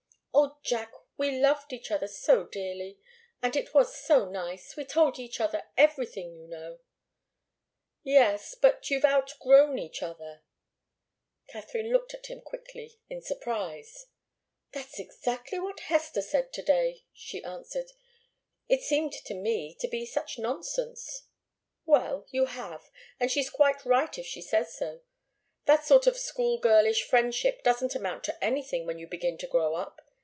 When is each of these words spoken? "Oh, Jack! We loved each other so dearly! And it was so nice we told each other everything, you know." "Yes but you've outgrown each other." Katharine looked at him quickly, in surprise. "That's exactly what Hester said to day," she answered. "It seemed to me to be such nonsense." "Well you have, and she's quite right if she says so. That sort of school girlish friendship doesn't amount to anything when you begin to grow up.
"Oh, 0.33 0.57
Jack! 0.63 0.93
We 1.17 1.39
loved 1.39 1.71
each 1.73 1.91
other 1.91 2.07
so 2.07 2.45
dearly! 2.45 2.97
And 3.43 3.55
it 3.55 3.73
was 3.75 3.95
so 3.95 4.25
nice 4.27 4.75
we 4.75 4.85
told 4.85 5.19
each 5.19 5.39
other 5.39 5.67
everything, 5.77 6.35
you 6.35 6.47
know." 6.47 6.79
"Yes 8.03 8.55
but 8.55 8.89
you've 8.89 9.05
outgrown 9.05 9.77
each 9.77 10.01
other." 10.01 10.43
Katharine 11.47 11.91
looked 11.91 12.13
at 12.13 12.27
him 12.27 12.41
quickly, 12.41 12.97
in 13.09 13.21
surprise. 13.21 14.07
"That's 14.71 14.99
exactly 14.99 15.59
what 15.59 15.81
Hester 15.81 16.21
said 16.21 16.53
to 16.53 16.61
day," 16.63 17.03
she 17.13 17.43
answered. 17.43 17.91
"It 18.69 18.81
seemed 18.81 19.13
to 19.13 19.33
me 19.33 19.75
to 19.79 19.87
be 19.87 20.05
such 20.05 20.39
nonsense." 20.39 21.23
"Well 21.85 22.25
you 22.31 22.45
have, 22.45 22.89
and 23.19 23.29
she's 23.31 23.49
quite 23.49 23.85
right 23.85 24.17
if 24.17 24.25
she 24.25 24.41
says 24.41 24.75
so. 24.75 25.01
That 25.65 25.85
sort 25.85 26.07
of 26.07 26.17
school 26.17 26.57
girlish 26.57 27.03
friendship 27.03 27.63
doesn't 27.63 27.95
amount 27.95 28.23
to 28.25 28.43
anything 28.43 28.85
when 28.87 28.97
you 28.97 29.07
begin 29.07 29.37
to 29.39 29.47
grow 29.47 29.75
up. 29.75 30.01